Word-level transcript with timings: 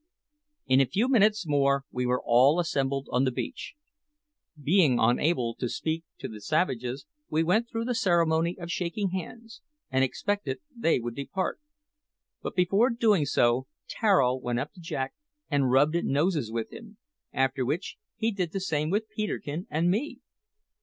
In 0.65 0.81
a 0.81 0.87
few 0.87 1.07
minutes 1.07 1.45
more 1.45 1.83
we 1.91 2.07
were 2.07 2.23
all 2.25 2.59
assembled 2.59 3.07
on 3.11 3.23
the 3.23 3.29
beach. 3.31 3.75
Being 4.59 4.97
unable 4.99 5.53
to 5.57 5.69
speak 5.69 6.05
to 6.17 6.27
the 6.27 6.41
savages, 6.41 7.05
we 7.29 7.43
went 7.43 7.69
through 7.69 7.85
the 7.85 7.93
ceremony 7.93 8.57
of 8.57 8.71
shaking 8.71 9.11
hands, 9.11 9.61
and 9.91 10.03
expected 10.03 10.59
they 10.75 10.99
would 10.99 11.13
depart; 11.13 11.59
but 12.41 12.55
before 12.55 12.89
doing 12.89 13.27
so, 13.27 13.67
Tararo 13.87 14.37
went 14.41 14.57
up 14.59 14.73
to 14.73 14.81
Jack 14.81 15.13
and 15.51 15.69
rubbed 15.69 15.93
noses 16.03 16.51
with 16.51 16.71
him, 16.71 16.97
after 17.31 17.63
which 17.63 17.97
he 18.15 18.31
did 18.31 18.53
the 18.53 18.59
same 18.59 18.89
with 18.89 19.07
Peterkin 19.07 19.67
and 19.69 19.91
me! 19.91 20.17